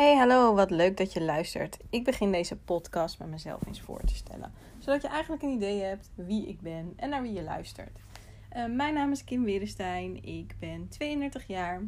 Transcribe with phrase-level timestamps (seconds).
[0.00, 1.76] Hey, hallo, wat leuk dat je luistert.
[1.90, 5.80] Ik begin deze podcast met mezelf eens voor te stellen, zodat je eigenlijk een idee
[5.82, 7.98] hebt wie ik ben en naar wie je luistert.
[8.56, 11.82] Uh, mijn naam is Kim Werenstein, ik ben 32 jaar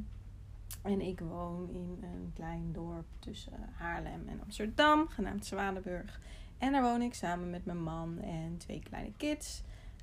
[0.82, 6.20] en ik woon in een klein dorp tussen Haarlem en Amsterdam, genaamd Zwanenburg.
[6.58, 9.62] En daar woon ik samen met mijn man en twee kleine kids.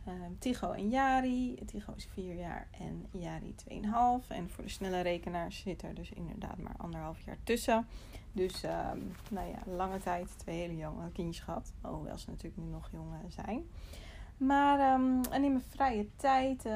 [0.10, 1.56] Um, Tigo en Jari.
[1.66, 4.28] Tigo is 4 jaar en Jari 2,5.
[4.28, 7.88] En voor de snelle rekenaars zit er dus inderdaad maar anderhalf jaar tussen.
[8.32, 11.74] Dus um, nou ja, lange tijd twee hele jonge kindjes gehad.
[11.82, 13.70] Hoewel ze natuurlijk nu nog jong zijn.
[14.38, 14.80] Maar
[15.32, 16.74] en in mijn vrije tijd uh,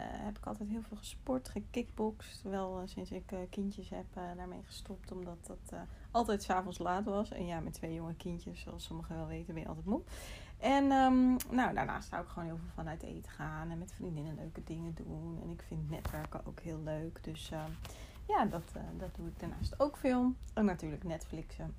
[0.00, 2.42] heb ik altijd heel veel gesport, gekickboxd.
[2.42, 7.30] Wel sinds ik kindjes heb daarmee gestopt, omdat dat altijd s'avonds laat was.
[7.30, 10.02] En ja, met twee jonge kindjes, zoals sommigen wel weten, ben je altijd moe.
[10.58, 14.34] En um, nou, daarnaast zou ik gewoon heel veel vanuit eten gaan en met vriendinnen
[14.34, 15.38] leuke dingen doen.
[15.42, 17.24] En ik vind netwerken ook heel leuk.
[17.24, 17.64] Dus uh,
[18.28, 20.32] ja, dat, uh, dat doe ik daarnaast ook veel.
[20.54, 21.74] En natuurlijk Netflixen.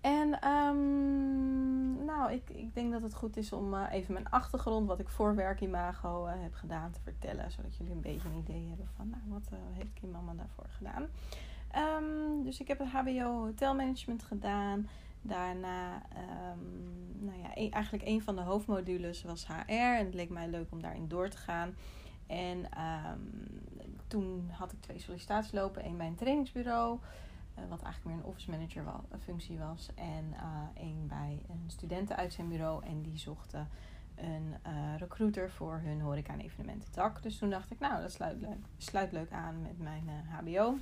[0.00, 4.86] En um, nou, ik, ik denk dat het goed is om uh, even mijn achtergrond,
[4.86, 7.50] wat ik voor Werkimago heb gedaan, te vertellen.
[7.50, 11.08] Zodat jullie een beetje een idee hebben van, nou, wat heeft Kim Mama daarvoor gedaan.
[12.44, 14.88] Dus ik heb het HBO Hotelmanagement gedaan.
[15.26, 16.02] Daarna,
[16.52, 19.72] um, nou ja, een, eigenlijk een van de hoofdmodules was HR.
[19.72, 21.74] En het leek mij leuk om daarin door te gaan.
[22.26, 23.30] En um,
[24.06, 25.86] toen had ik twee sollicitaties lopen.
[25.86, 26.98] Eén bij een trainingsbureau,
[27.58, 29.88] uh, wat eigenlijk meer een office manager een functie was.
[29.94, 32.84] En uh, één bij een studentenuitzendbureau.
[32.84, 33.68] En die zochten
[34.14, 37.22] een uh, recruiter voor hun horeca- en evenemententak.
[37.22, 38.46] Dus toen dacht ik, nou, dat sluit
[38.78, 40.76] sluit leuk aan met mijn HBO.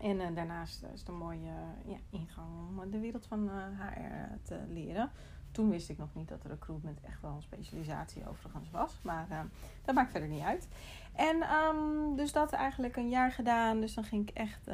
[0.00, 1.52] En uh, daarnaast is het een mooie
[1.84, 5.10] ja, ingang om de wereld van HR te leren.
[5.50, 8.98] Toen wist ik nog niet dat recruitment echt wel een specialisatie overigens was.
[9.02, 9.46] Maar
[9.84, 10.68] dat maakt verder niet uit.
[11.12, 13.80] En um, dus dat eigenlijk een jaar gedaan.
[13.80, 14.68] Dus dan ging ik echt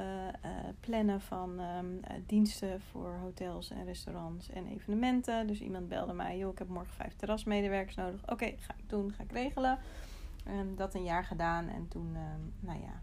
[0.81, 5.47] plannen van um, diensten voor hotels en restaurants en evenementen.
[5.47, 8.31] Dus iemand belde mij, joh, ik heb morgen vijf terrasmedewerkers nodig.
[8.31, 9.79] Oké, ga ik doen, ga ik regelen.
[10.45, 11.69] En dat een jaar gedaan.
[11.69, 13.03] En toen, um, nou ja,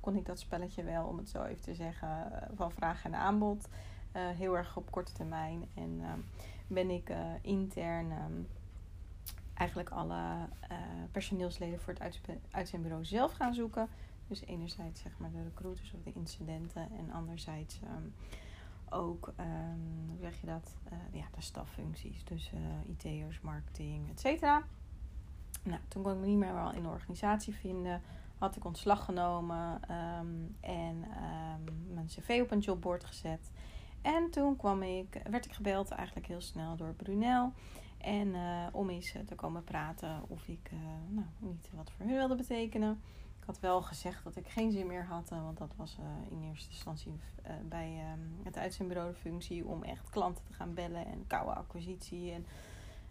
[0.00, 3.68] kon ik dat spelletje wel, om het zo even te zeggen, van vraag en aanbod.
[4.16, 5.68] Uh, heel erg op korte termijn.
[5.74, 6.12] En uh,
[6.66, 8.48] ben ik uh, intern um,
[9.54, 10.48] eigenlijk alle
[11.12, 13.88] personeelsleden voor het uitzendbureau zelf gaan zoeken.
[14.26, 18.14] Dus enerzijds zeg maar de recruiters of de incidenten en anderzijds um,
[18.88, 19.32] ook,
[20.08, 20.76] hoe zeg je dat,
[21.12, 22.24] ja, de staffuncties.
[22.24, 22.52] Dus
[22.86, 24.62] IT'ers, marketing, et cetera.
[25.62, 28.02] Nou, toen kon ik me niet meer wel in de organisatie vinden
[28.40, 33.50] had ik ontslag genomen um, en um, mijn cv op een jobboard gezet.
[34.02, 37.52] En toen kwam ik, werd ik gebeld eigenlijk heel snel door Brunel.
[37.98, 40.78] En uh, om eens te komen praten of ik uh,
[41.08, 43.00] nou, niet wat voor hun wilde betekenen.
[43.40, 45.98] Ik had wel gezegd dat ik geen zin meer had, want dat was
[46.30, 47.20] in eerste instantie
[47.68, 52.32] bij um, het uitzendbureau de functie om echt klanten te gaan bellen en koude acquisitie.
[52.32, 52.46] En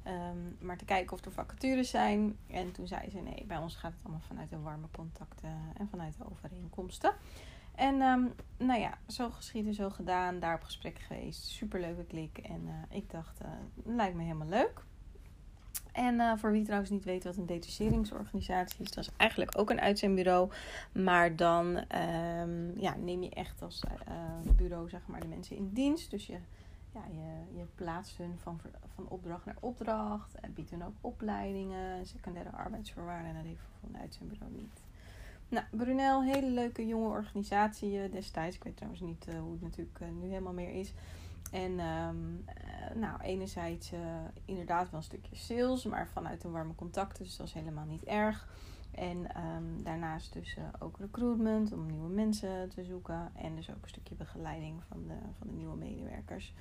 [0.07, 2.37] Um, maar te kijken of er vacatures zijn.
[2.47, 5.87] En toen zei ze: nee, bij ons gaat het allemaal vanuit de warme contacten en
[5.89, 7.13] vanuit de overeenkomsten.
[7.75, 10.39] En um, nou ja, zo geschieden, zo gedaan.
[10.39, 11.43] Daar op gesprek geweest.
[11.43, 12.37] Superleuke klik.
[12.37, 13.47] En uh, ik dacht: uh,
[13.95, 14.83] lijkt me helemaal leuk.
[15.91, 19.69] En uh, voor wie trouwens niet weet wat een detacheringsorganisatie is, dat is eigenlijk ook
[19.69, 20.51] een uitzendbureau.
[20.91, 23.83] Maar dan um, ja, neem je echt als
[24.55, 26.11] bureau zeg maar, de mensen in dienst.
[26.11, 26.37] Dus je
[27.07, 28.59] ja, je, plaatst hun van,
[28.95, 30.35] van opdracht naar opdracht.
[30.35, 33.29] En biedt hun ook opleidingen, secundaire arbeidsvoorwaarden.
[33.29, 34.81] En dat heeft van het uitzendbureau niet.
[35.49, 38.55] Nou, Brunel, hele leuke jonge organisatie destijds.
[38.55, 40.93] Ik weet trouwens niet uh, hoe het natuurlijk uh, nu helemaal meer is.
[41.51, 42.09] En uh,
[42.95, 43.91] nou, enerzijds
[44.45, 47.23] inderdaad wel een stukje sales, maar vanuit een warme contacten.
[47.23, 48.47] Dus dat is helemaal niet erg.
[48.91, 53.31] En um, daarnaast dus ook recruitment om nieuwe mensen te zoeken.
[53.35, 56.53] En dus ook een stukje begeleiding van de, van de nieuwe medewerkers.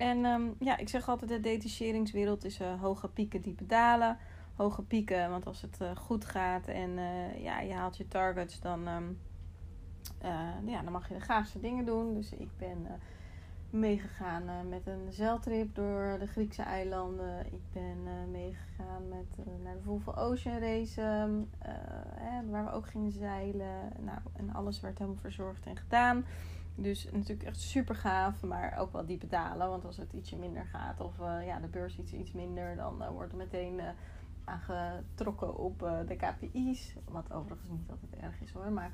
[0.00, 4.18] En um, ja, ik zeg altijd, de detacheringswereld is uh, hoge pieken, diepe dalen.
[4.54, 8.60] Hoge pieken, want als het uh, goed gaat en uh, ja, je haalt je targets,
[8.60, 9.18] dan, um,
[10.66, 12.14] ja, dan mag je de gaafste dingen doen.
[12.14, 12.86] Dus ik ben
[13.70, 17.46] meegegaan met een zeiltrip door de Griekse eilanden.
[17.46, 21.00] Ik ben meegegaan met, naar de Volvo Ocean Race,
[22.14, 23.92] hè, waar we ook gingen zeilen.
[23.98, 26.24] Nou, en alles werd helemaal verzorgd en gedaan.
[26.74, 29.68] Dus natuurlijk echt super gaaf, maar ook wel diepe dalen.
[29.68, 33.02] Want als het ietsje minder gaat of uh, ja, de beurs iets, iets minder, dan
[33.02, 33.84] uh, wordt er meteen uh,
[34.44, 36.96] aangetrokken op de KPI's.
[37.08, 38.72] Wat overigens niet altijd erg is hoor.
[38.72, 38.92] Maar,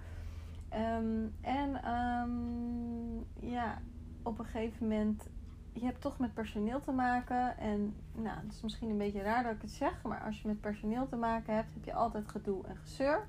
[0.74, 3.78] um, en um, ja,
[4.22, 5.28] op een gegeven moment,
[5.72, 7.58] je hebt toch met personeel te maken.
[7.58, 10.48] En nou, het is misschien een beetje raar dat ik het zeg, maar als je
[10.48, 13.26] met personeel te maken hebt, heb je altijd gedoe en gezeur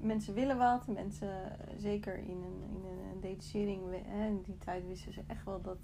[0.00, 0.86] mensen willen wat.
[0.86, 5.78] Mensen, zeker in een, in een detachering, in die tijd wisten ze echt wel dat,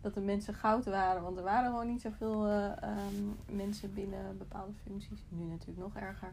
[0.00, 1.22] dat de mensen goud waren.
[1.22, 5.24] Want er waren gewoon niet zoveel um, mensen binnen bepaalde functies.
[5.28, 6.32] Nu natuurlijk nog erger.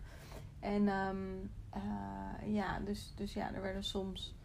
[0.59, 1.51] En um,
[2.45, 4.35] ja, dus, dus ja, er werden soms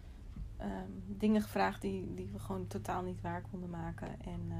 [0.60, 4.20] um, dingen gevraagd die, die we gewoon totaal niet waar konden maken.
[4.20, 4.52] En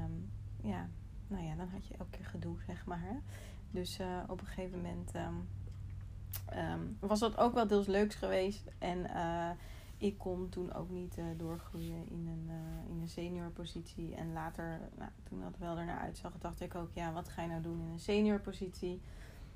[0.61, 0.89] ja,
[1.27, 3.21] nou ja, dan had je elke keer gedoe, zeg maar.
[3.71, 5.11] Dus op een gegeven moment
[6.99, 8.71] was dat ook wel deels leuks geweest.
[8.77, 9.05] En
[10.01, 12.49] ik kon toen ook niet uh, doorgroeien in een,
[12.89, 14.15] in een senior positie.
[14.15, 17.47] En later, nou, toen dat wel ernaar uitzag, dacht ik ook, ja, wat ga je
[17.47, 19.01] nou doen in een senior positie?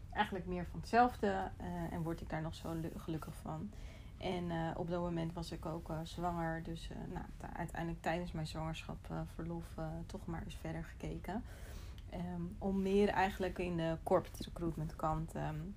[0.09, 1.51] Eigenlijk meer van hetzelfde.
[1.91, 3.69] en word ik daar nog zo gelukkig van.
[4.17, 6.63] En op dat moment was ik ook zwanger.
[6.63, 9.65] Dus nou, uiteindelijk tijdens mijn zwangerschap verlof
[10.05, 11.43] toch maar eens verder gekeken.
[12.15, 15.75] Um, om meer eigenlijk in de corporate recruitment kant um,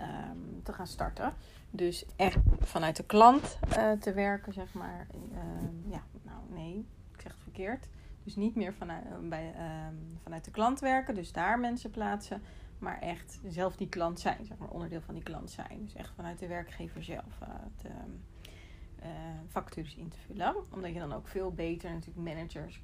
[0.00, 1.32] um, te gaan starten.
[1.70, 5.06] Dus echt vanuit de klant uh, te werken, zeg maar.
[5.90, 7.88] ja, nou nee, ik zeg het verkeerd.
[8.24, 9.54] Dus niet meer vanuit, eh, bij,
[10.22, 12.42] vanuit de klant werken, dus daar mensen plaatsen.
[12.78, 15.80] Maar echt zelf die klant zijn, zeg maar, onderdeel van die klant zijn.
[15.82, 17.38] Dus echt vanuit de werkgever zelf
[17.76, 17.88] te,
[19.04, 19.10] uh,
[19.48, 20.54] vacatures in te vullen.
[20.70, 22.80] Omdat je dan ook veel beter natuurlijk managers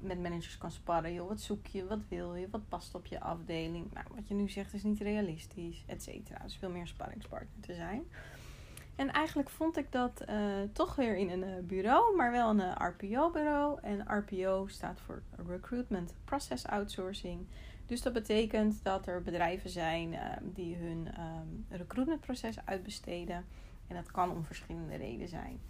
[0.00, 1.12] met managers kan sparren.
[1.12, 3.92] Joh, wat zoek je, wat wil je, wat past op je afdeling.
[3.92, 6.38] Nou, wat je nu zegt is niet realistisch, et cetera.
[6.42, 8.04] Dus veel meer sparringspartner te zijn.
[8.96, 10.36] En eigenlijk vond ik dat uh,
[10.72, 13.78] toch weer in een uh, bureau, maar wel een RPO-bureau.
[13.82, 17.46] En RPO staat voor Recruitment Process Outsourcing.
[17.86, 23.44] Dus dat betekent dat er bedrijven zijn die hun um, recruitmentproces uitbesteden
[23.86, 25.60] en dat kan om verschillende redenen zijn.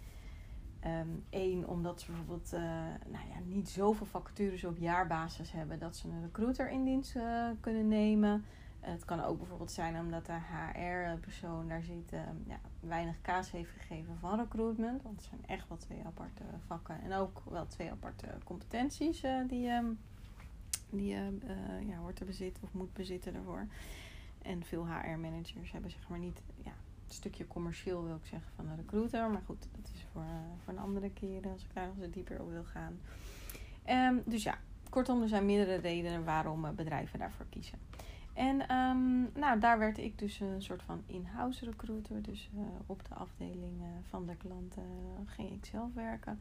[1.29, 2.61] Eén, um, omdat ze bijvoorbeeld uh,
[3.05, 7.49] nou ja, niet zoveel vacatures op jaarbasis hebben dat ze een recruiter in dienst uh,
[7.59, 8.45] kunnen nemen.
[8.79, 13.69] het kan ook bijvoorbeeld zijn omdat de HR-persoon daar zit uh, ja, weinig kaas heeft
[13.71, 15.01] gegeven van recruitment.
[15.01, 19.69] Want het zijn echt wel twee aparte vakken en ook wel twee aparte competenties die,
[19.69, 19.99] um,
[20.89, 21.15] die
[21.87, 23.67] ja, hoort te bezitten of moet bezitten daarvoor.
[24.41, 26.73] En veel HR-managers hebben zeg maar niet ja,
[27.13, 29.29] stukje commercieel wil ik zeggen van de recruiter.
[29.29, 30.29] Maar goed, dat is voor, uh,
[30.63, 32.99] voor een andere keer als ik daar eens dieper op wil gaan.
[33.89, 34.57] Um, dus ja,
[34.89, 37.79] kortom, er zijn meerdere redenen waarom uh, bedrijven daarvoor kiezen.
[38.33, 42.21] En um, nou, daar werd ik dus een soort van in-house recruiter.
[42.21, 44.83] Dus uh, op de afdeling van de klanten
[45.25, 46.39] ging ik zelf werken.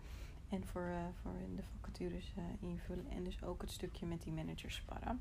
[0.48, 0.88] En voor,
[1.22, 3.06] voor de vacatures invullen.
[3.10, 5.20] En dus ook het stukje met die managers sparren.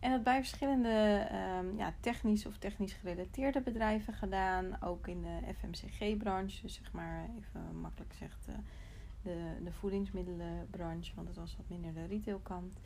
[0.00, 1.28] En dat bij verschillende
[1.58, 4.82] um, ja, technisch of technisch gerelateerde bedrijven gedaan.
[4.82, 8.54] Ook in de FMCG-branche, dus zeg maar even makkelijk gezegd uh,
[9.22, 12.80] de, de voedingsmiddelenbranche, want het was wat minder de retailkant.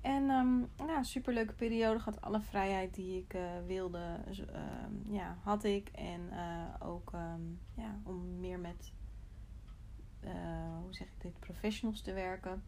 [0.00, 5.64] En um, nou, superleuke periode, had alle vrijheid die ik uh, wilde, uh, ja, had
[5.64, 5.88] ik.
[5.88, 7.10] En uh, ook
[7.74, 8.92] ja, om meer met,
[10.80, 12.62] hoe zeg ik dit, professionals te werken.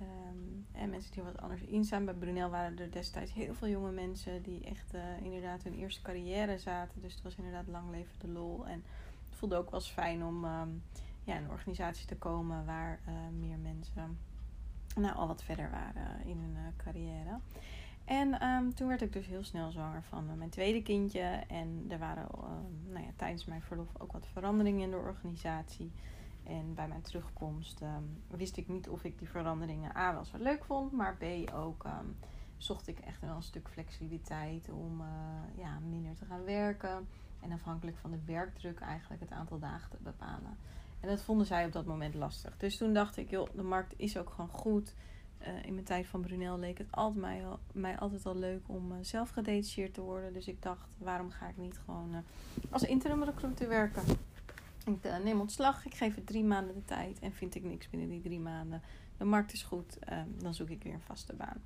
[0.00, 2.04] Um, en mensen die wat anders in staan.
[2.04, 6.02] Bij Brunel waren er destijds heel veel jonge mensen die echt uh, inderdaad hun eerste
[6.02, 7.00] carrière zaten.
[7.00, 8.66] Dus het was inderdaad lang leven de lol.
[8.66, 8.84] En
[9.28, 10.82] het voelde ook wel eens fijn om um,
[11.24, 14.18] ja, in een organisatie te komen waar uh, meer mensen
[14.96, 17.38] nou, al wat verder waren in hun uh, carrière.
[18.04, 21.42] En um, toen werd ik dus heel snel zwanger van mijn tweede kindje.
[21.48, 22.26] En er waren
[22.88, 25.92] nou ja, tijdens mijn verlof ook wat veranderingen in de organisatie.
[26.46, 30.36] En bij mijn terugkomst um, wist ik niet of ik die veranderingen A wel zo
[30.38, 31.24] leuk vond, maar B
[31.54, 32.16] ook um,
[32.56, 35.06] zocht ik echt wel een stuk flexibiliteit om uh,
[35.56, 37.08] ja, minder te gaan werken.
[37.40, 40.58] En afhankelijk van de werkdruk eigenlijk het aantal dagen te bepalen.
[41.00, 42.56] En dat vonden zij op dat moment lastig.
[42.56, 44.94] Dus toen dacht ik, joh, de markt is ook gewoon goed.
[45.40, 48.98] Uh, in mijn tijd van Brunel leek het altijd mij, altijd al leuk om uh,
[49.00, 50.32] zelf gedetacheerd te worden.
[50.32, 52.24] Dus ik dacht, waarom ga ik niet gewoon
[52.70, 54.02] als interim recruiter werken?
[54.86, 57.90] Ik uh, neem ontslag, ik geef het drie maanden de tijd en vind ik niks
[57.90, 58.82] binnen die drie maanden.
[59.16, 61.62] De markt is goed, uh, dan zoek ik weer een vaste baan.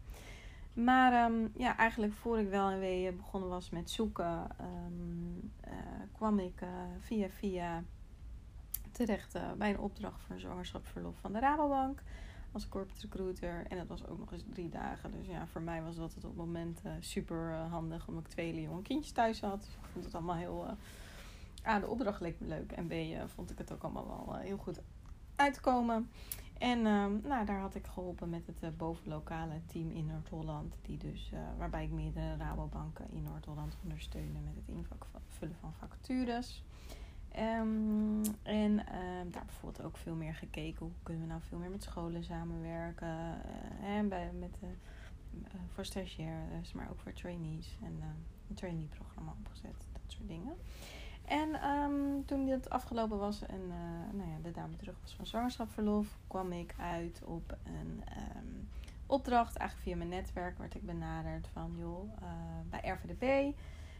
[0.73, 5.73] Maar um, ja, eigenlijk voor ik wel en wee begonnen was met zoeken, um, uh,
[6.13, 6.63] kwam ik
[7.01, 7.85] via via
[8.93, 12.03] terecht bij een opdracht voor een zwangerschapsverlof van de Rabobank
[12.53, 13.67] als corporate recruiter.
[13.69, 15.11] En dat was ook nog eens drie dagen.
[15.11, 18.83] Dus ja, voor mij was dat op het moment super handig omdat ik twee jonge
[18.83, 19.61] kindjes thuis had.
[19.61, 20.77] Dus ik vond het allemaal heel
[21.67, 22.73] A, de opdracht leek me leuk.
[22.73, 24.81] En B, uh, vond ik het ook allemaal wel uh, heel goed
[25.37, 26.11] uitkomen.
[26.59, 30.75] En uh, nou, daar had ik geholpen met het uh, bovenlokale team in Noord-Holland.
[30.83, 36.65] Die dus, waarbij ik meerdere Rabobanken in Noord-Holland ondersteunde met het invullen van vacatures.
[37.39, 40.87] Um, en ehm, daar bijvoorbeeld ook veel meer gekeken.
[40.87, 43.43] Hoe kunnen we nou veel meer met scholen samenwerken.
[43.83, 44.57] en bij, met,
[45.75, 47.77] voor stagiaires, maar ook voor trainees.
[47.83, 48.03] En
[48.49, 49.87] een trainee programma opgezet.
[49.93, 50.57] Dat soort dingen.
[51.31, 55.27] En um, toen dit afgelopen was en uh, nou ja, de dame terug was van
[55.27, 58.03] zwangerschapsverlof, kwam ik uit op een
[58.37, 58.69] um,
[59.07, 59.57] opdracht.
[59.57, 62.29] Eigenlijk via mijn netwerk werd ik benaderd van joh, uh,
[62.71, 63.57] bij RVDB.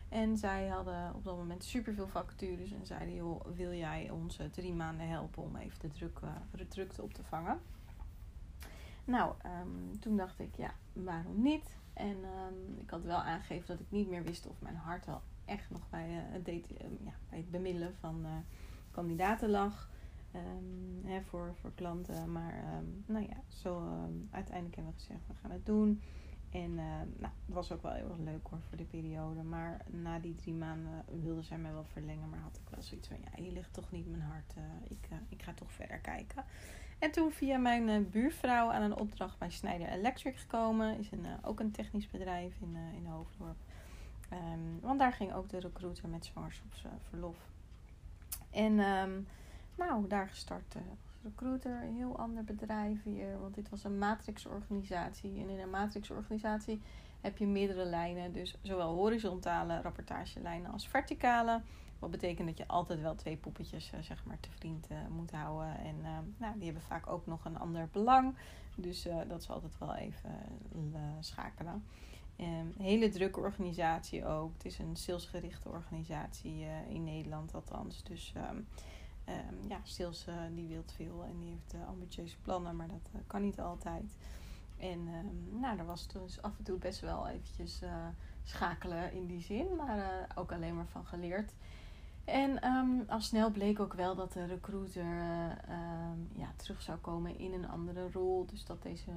[0.09, 4.75] En zij hadden op dat moment superveel vacatures en zeiden joh, wil jij ons drie
[4.75, 6.21] maanden helpen om even de, druk,
[6.51, 7.61] de drukte op te vangen?
[9.05, 11.77] Nou, um, toen dacht ik ja, waarom niet?
[11.93, 12.17] En
[12.81, 15.89] ik had wel aangegeven dat ik niet meer wist of mijn hart al echt nog
[15.91, 18.31] bij, uh, het, date, uh, ja, bij bemiddelen van uh,
[18.91, 19.89] kandidaten lag.
[20.35, 22.33] Um, hè, voor, voor klanten.
[22.33, 23.83] Maar um, nou ja, zo
[24.31, 26.03] uiteindelijk hebben we gezegd, we gaan het doen.
[26.51, 29.43] En nou, het was ook wel heel erg leuk hoor voor de periode.
[29.43, 32.29] Maar na die drie maanden wilde zij mij wel verlengen.
[32.29, 34.55] Maar had ik wel zoiets van, ja, hier ligt toch niet mijn hart.
[34.89, 36.45] ik, ik ga toch verder kijken.
[36.99, 40.99] En toen via mijn buurvrouw aan een opdracht bij Schneider Electric gekomen.
[40.99, 43.57] Is een, ook een technisch bedrijf in, in Hoofddorp.
[44.33, 47.37] Um, want daar ging ook de recruiter met zwangerschapsverlof.
[48.51, 49.27] En um,
[49.77, 51.83] nou, daar gestart uh, als recruiter.
[51.83, 53.41] Een heel ander bedrijf weer.
[53.41, 55.41] Want dit was een matrixorganisatie.
[55.41, 56.83] En in een matrixorganisatie
[57.21, 58.33] heb je meerdere lijnen.
[58.33, 61.63] Dus zowel horizontale rapportagelijnen als verticale.
[61.99, 65.31] Wat betekent dat je altijd wel twee poppetjes uh, zeg maar, te vriend uh, moet
[65.31, 65.79] houden.
[65.79, 68.35] En uh, nou, die hebben vaak ook nog een ander belang.
[68.75, 70.31] Dus dat is altijd wel even
[71.21, 71.85] schakelen.
[72.41, 74.53] Um, hele drukke organisatie ook.
[74.53, 78.03] Het is een salesgerichte organisatie uh, in Nederland althans.
[78.03, 78.67] Dus um,
[79.29, 83.23] um, ja, sales uh, die wil veel en die heeft uh, ambitieuze plannen, maar dat
[83.27, 84.17] kan niet altijd.
[84.77, 85.09] En
[85.61, 87.83] nou, daar was dus af en toe best wel eventjes
[88.43, 91.53] schakelen in die zin, maar ook alleen maar van geleerd.
[92.31, 96.99] En um, al snel bleek ook wel dat de recruiter uh, um, ja, terug zou
[96.99, 98.47] komen in een andere rol.
[98.47, 99.17] Dus dat deze uh,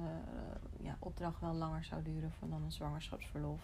[0.80, 3.60] ja, opdracht wel langer zou duren dan een zwangerschapsverlof.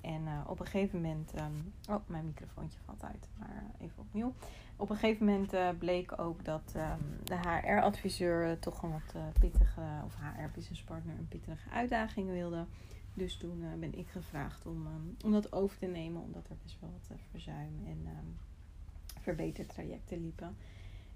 [0.00, 1.32] En uh, op een gegeven moment.
[1.40, 4.34] Um, oh, mijn microfoontje valt uit, maar even opnieuw.
[4.76, 6.72] Op een gegeven moment bleek ook dat
[7.24, 12.66] de HR-adviseur toch een wat pittige, of HR-business partner, een pittige uitdaging wilde.
[13.14, 14.86] Dus toen ben ik gevraagd om,
[15.24, 18.06] om dat over te nemen, omdat er best wel wat verzuim en
[19.24, 20.56] verbetertrajecten liepen.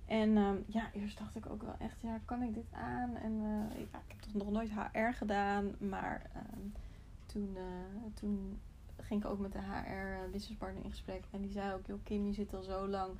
[0.08, 3.16] En um, ja, eerst dacht ik ook wel echt, ja, kan ik dit aan?
[3.16, 3.32] En
[3.74, 5.74] ja, ik heb toch nog nooit HR gedaan.
[5.78, 6.72] Maar um,
[7.26, 8.60] toen, uh, toen
[8.96, 11.24] ging ik ook met de HR business partner in gesprek.
[11.30, 13.12] En die zei ook, joh Kim, je zit al zo lang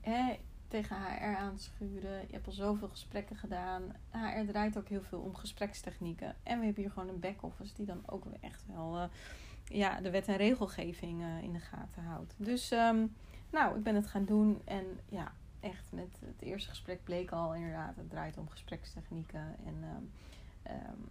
[0.00, 0.36] hè,
[0.68, 2.20] tegen HR aan te schuren.
[2.20, 3.82] Je hebt al zoveel gesprekken gedaan.
[4.10, 6.36] HR draait ook heel veel om gesprekstechnieken.
[6.42, 9.08] En we hebben hier gewoon een back-office die dan ook echt wel
[9.64, 12.34] ja, de wet en regelgeving in de gaten houdt.
[12.36, 12.70] Dus...
[12.70, 13.14] Um,
[13.50, 17.54] nou, ik ben het gaan doen en ja, echt met het eerste gesprek bleek al
[17.54, 19.56] inderdaad, het draait om gesprekstechnieken.
[19.64, 20.10] En um,
[20.72, 21.08] um,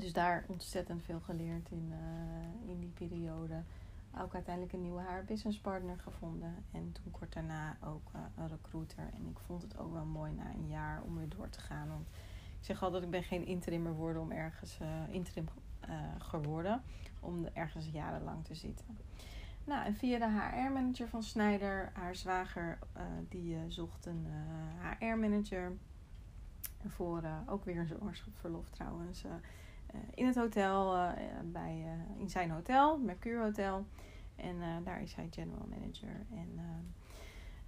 [0.00, 3.62] dus daar ontzettend veel geleerd in, uh, in die periode.
[4.18, 6.64] Ook uiteindelijk een nieuwe haar business partner gevonden.
[6.72, 9.10] En toen kort daarna ook uh, een recruiter.
[9.14, 11.88] En ik vond het ook wel mooi na een jaar om weer door te gaan.
[11.88, 12.06] Want
[12.58, 15.48] ik zeg altijd, ik ben geen interimmer worden om ergens uh, interim
[16.18, 16.82] geworden.
[17.20, 18.98] Om ergens jarenlang te zitten.
[19.64, 24.26] Nou, en via de HR-manager van Snijder, haar zwager, uh, die uh, zocht een
[24.98, 25.72] HR-manager
[26.86, 29.24] voor ook weer een zwangerschapsverlof trouwens.
[30.14, 31.12] in het hotel,
[31.44, 31.84] bij,
[32.16, 33.86] in zijn hotel, Mercure Hotel.
[34.36, 36.26] En daar is hij general manager.
[36.30, 36.60] En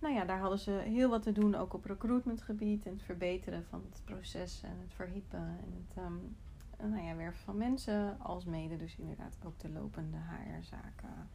[0.04, 3.64] nou ja, daar hadden ze heel wat te doen, ook op recruitmentgebied en het verbeteren
[3.64, 6.36] van het proces en het verhiepen en het um,
[6.90, 11.28] nou ja, werven van mensen, als mede dus inderdaad ook de lopende HR-zaken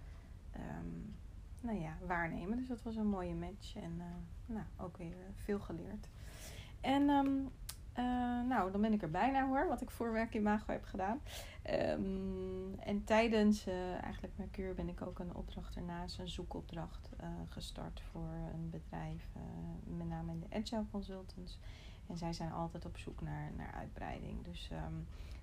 [0.80, 1.16] um,
[1.62, 2.58] nou ja, waarnemen.
[2.58, 4.06] Dus dat was een mooie match en uh,
[4.46, 6.08] nou, ook weer veel geleerd.
[6.82, 7.50] En um,
[7.98, 10.84] uh, nou, dan ben ik er bijna hoor, wat ik voor werk in Mago heb
[10.84, 11.22] gedaan.
[11.70, 17.10] Um, en tijdens uh, eigenlijk Mercure ben ik ook een opdracht ernaast, een zoekopdracht
[17.50, 19.28] gestart voor een bedrijf,
[19.84, 21.60] met name in de Agile Consultants.
[22.08, 24.44] En zij zijn altijd op zoek naar, naar uitbreiding.
[24.44, 24.72] Dus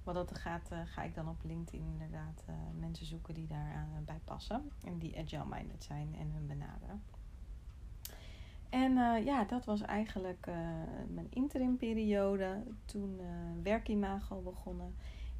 [0.06, 3.72] wat dat gaat, uh, ga ik dan op LinkedIn inderdaad uh, mensen zoeken die daar
[3.72, 4.70] uh, bij passen.
[4.84, 7.02] En die agile-minded zijn en hun benaderen.
[8.68, 10.46] En ja, dat was eigenlijk
[11.08, 12.62] mijn interim periode.
[12.84, 13.20] Toen
[13.62, 14.94] werkimago begonnen.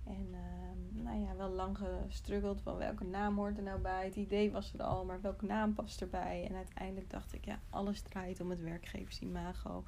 [0.07, 4.05] En ehm, nou ja, wel lang gestruggeld van welke naam hoort er nou bij.
[4.05, 6.47] Het idee was er al, maar welke naam past erbij?
[6.49, 9.85] En uiteindelijk dacht ik, ja, alles draait om het werkgeversimago.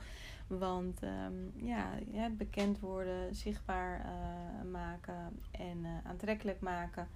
[0.47, 7.09] Want um, ja, het bekend worden, zichtbaar uh, maken en uh, aantrekkelijk maken,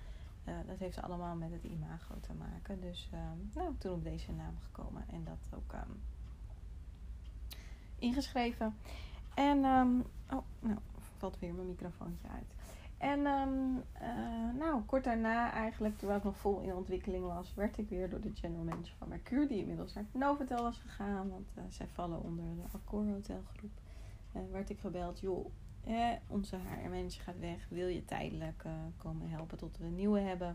[0.48, 2.80] uh, dat heeft allemaal met het imago te maken.
[2.80, 5.74] Dus um, nou, toen op deze naam gekomen en dat ook
[7.98, 8.76] ingeschreven.
[9.34, 9.58] En,
[10.30, 10.78] oh, nou,
[11.18, 12.54] valt weer mijn microfoontje uit.
[13.02, 17.78] En ehm, eh, nou, kort daarna eigenlijk, terwijl ik nog vol in ontwikkeling was, werd
[17.78, 21.52] ik weer door de general manager van Mercure, die inmiddels naar Novotel was gegaan, want
[21.58, 23.70] uh, zij vallen onder de Accor Hotelgroep.
[24.36, 25.46] Uh, werd ik gebeld, joh,
[26.26, 28.64] onze HR-manager gaat weg, wil je tijdelijk
[28.96, 30.48] komen helpen tot we een nieuwe hebben?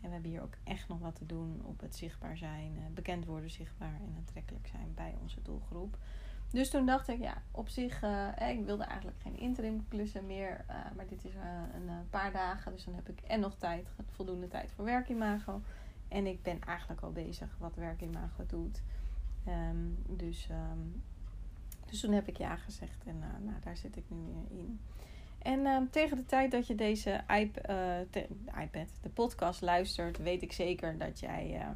[0.00, 3.24] En we hebben hier ook echt nog wat te doen op het zichtbaar zijn, bekend
[3.24, 5.96] worden zichtbaar en aantrekkelijk zijn bij onze doelgroep.
[6.52, 10.64] Dus toen dacht ik, ja, op zich, uh, ik wilde eigenlijk geen interim klussen meer.
[10.70, 11.40] Uh, maar dit is uh,
[11.74, 15.60] een paar dagen, dus dan heb ik en nog tijd, voldoende tijd voor werkimago.
[16.08, 18.82] En ik ben eigenlijk al bezig wat werkimago doet.
[19.48, 21.02] Um, dus, um,
[21.86, 24.80] dus toen heb ik ja gezegd en nou, daar zit ik nu weer in.
[25.38, 27.20] En um, tegen de tijd dat je deze
[28.60, 31.66] iPad, de podcast luistert, weet ik zeker dat jij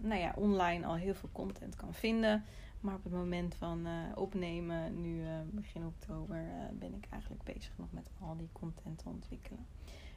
[0.00, 2.44] nou ja, online al heel veel content kan vinden.
[2.82, 7.42] Maar op het moment van uh, opnemen, nu uh, begin oktober, uh, ben ik eigenlijk
[7.42, 9.66] bezig nog met al die content te ontwikkelen.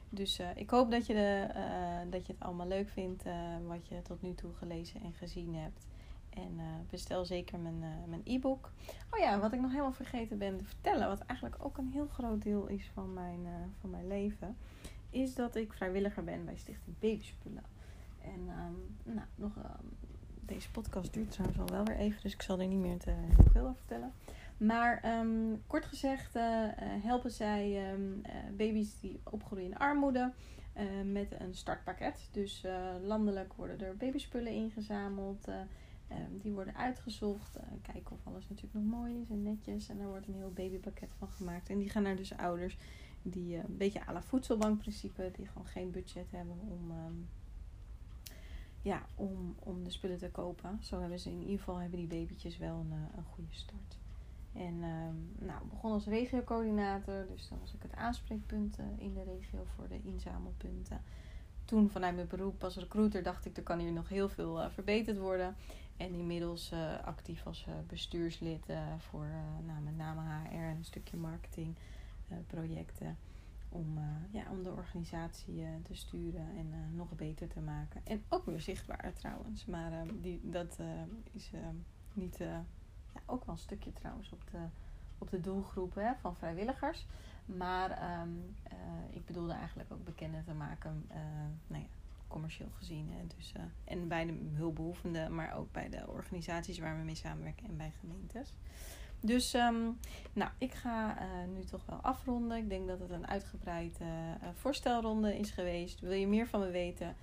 [0.08, 1.48] Dus ik hoop dat je, de,
[2.10, 3.24] dat je het allemaal leuk vindt
[3.66, 5.86] wat je tot nu toe gelezen en gezien hebt.
[6.30, 8.72] En bestel zeker mijn, mijn e-book.
[9.10, 12.06] Oh ja, wat ik nog helemaal vergeten ben te vertellen, wat eigenlijk ook een heel
[12.06, 13.46] groot deel is van mijn,
[13.80, 14.56] van mijn leven,
[15.10, 17.64] is dat ik vrijwilliger ben bij Stichting Babyspullen.
[18.20, 19.96] En um, nou, nog um,
[20.46, 23.10] deze podcast duurt trouwens al wel weer even, dus ik zal er niet meer te
[23.10, 24.12] heel veel over vertellen.
[24.56, 26.42] Maar um, kort gezegd uh,
[26.80, 30.32] helpen zij um, uh, baby's die opgroeien in armoede
[31.04, 32.28] met een startpakket.
[32.30, 32.64] Dus
[33.02, 35.48] landelijk worden er babyspullen ingezameld.
[35.48, 37.58] Um, die worden uitgezocht.
[37.82, 39.88] kijken of alles natuurlijk nog mooi is en netjes.
[39.88, 41.68] En er wordt een heel babypakket van gemaakt.
[41.68, 42.78] En die gaan naar dus ouders
[43.22, 46.90] die een beetje à la voedselbankprincipe, die gewoon geen budget hebben om
[48.86, 50.78] ja, om, om de spullen te kopen.
[50.82, 53.98] Zo hebben ze in ieder geval hebben die babytjes wel een, eh, een goede start.
[54.52, 59.64] En um, nou, begon als regiocoördinator, dus dan was ik het aanspreekpunt in de regio
[59.74, 61.02] voor de inzamelpunten.
[61.64, 64.68] Toen vanuit mijn beroep als recruiter dacht ik, er kan hier nog heel veel uh,
[64.70, 65.56] verbeterd worden.
[65.96, 66.72] En inmiddels
[67.04, 68.64] actief als bestuurslid
[68.98, 69.28] voor
[69.66, 71.74] nou, met name HR en een stukje marketing
[72.46, 73.16] projecten
[73.76, 78.00] om, uh, ja, om de organisatie uh, te sturen en uh, nog beter te maken.
[78.04, 79.66] En ook weer zichtbaar trouwens.
[79.66, 80.78] Maar die, dat
[81.32, 81.50] is
[82.12, 82.36] niet.
[82.38, 82.64] ja,
[83.26, 84.58] ook wel een stukje trouwens op de,
[85.18, 87.06] op de doelgroep van vrijwilligers.
[87.46, 88.54] Maar um,
[89.10, 91.06] ik bedoelde eigenlijk ook bekender te maken.
[91.66, 91.88] nou ja,
[92.28, 93.10] commercieel gezien.
[93.10, 93.26] Hè.
[93.36, 93.52] Dus,
[93.84, 97.92] en bij de hulpbehoevenden, maar ook bij de organisaties waar we mee samenwerken en bij
[98.00, 98.54] gemeentes.
[99.20, 99.98] Dus um,
[100.32, 102.56] nou, ik ga uh, nu toch wel afronden.
[102.56, 106.00] Ik denk dat het een uitgebreide uh, voorstelronde is geweest.
[106.00, 107.16] Wil je meer van me weten?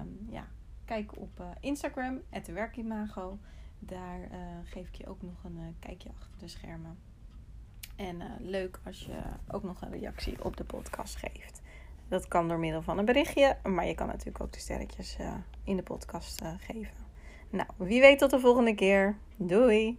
[0.00, 0.46] Um, ja,
[0.84, 2.20] kijk op uh, Instagram,
[2.52, 3.38] werkimago.
[3.78, 4.28] Daar
[4.64, 6.98] geef ik je ook nog een kijkje achter de schermen.
[7.96, 11.62] En leuk als je ook nog een reactie op de podcast geeft.
[12.08, 15.16] Dat kan door middel van een berichtje, maar je kan natuurlijk ook de sterretjes
[15.64, 16.96] in de podcast geven.
[17.50, 19.16] Nou, wie weet tot de volgende keer.
[19.36, 19.98] Doei!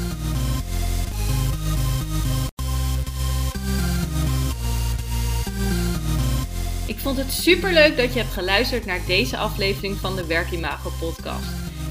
[7.01, 11.47] Vond het super leuk dat je hebt geluisterd naar deze aflevering van de Werkimago podcast.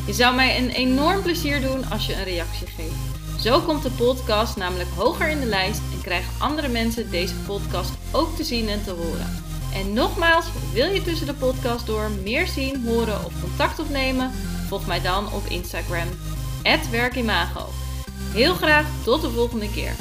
[0.06, 3.42] Je zou mij een enorm plezier doen als je een reactie geeft.
[3.42, 7.92] Zo komt de podcast namelijk hoger in de lijst en krijgen andere mensen deze podcast
[8.10, 9.42] ook te zien en te horen.
[9.74, 14.30] En nogmaals, wil je tussen de podcast door meer zien, horen of contact opnemen?
[14.68, 16.08] Volg mij dan op Instagram,
[16.90, 17.68] werkimago.
[18.32, 19.94] Heel graag tot de volgende keer.